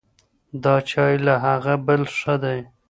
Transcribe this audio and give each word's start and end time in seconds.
دا 0.63 0.75
چای 0.89 1.15
له 1.25 1.33
هغه 1.45 1.73
بل 1.85 2.01
ښه 2.17 2.35
دی. 2.43 2.59